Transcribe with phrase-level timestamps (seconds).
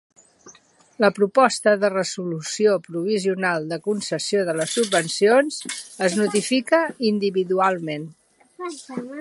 [1.03, 5.61] La proposta de resolució provisional de concessió de les subvencions
[6.09, 6.83] es notifica
[7.15, 8.13] individualment.